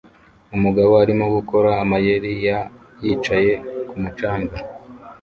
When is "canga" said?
4.17-4.57